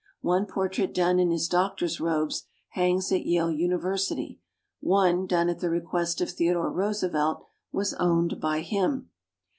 One 0.21 0.47
portrait 0.47 0.95
done 0.95 1.19
in 1.19 1.29
his 1.29 1.47
doctor's 1.47 1.99
robes 1.99 2.45
hangs 2.69 3.11
at 3.11 3.23
Yale 3.23 3.51
University; 3.51 4.39
one, 4.79 5.27
done 5.27 5.47
at 5.47 5.59
the 5.59 5.69
request 5.69 6.21
of 6.21 6.31
Theodore 6.31 6.71
Roosevelt, 6.71 7.45
was 7.71 7.93
owned 7.93 8.41
by 8.41 8.61
him. 8.61 9.11